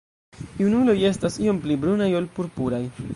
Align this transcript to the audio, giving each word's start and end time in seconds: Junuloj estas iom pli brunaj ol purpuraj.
Junuloj 0.61 0.95
estas 1.11 1.37
iom 1.47 1.61
pli 1.67 1.77
brunaj 1.85 2.11
ol 2.21 2.29
purpuraj. 2.39 2.85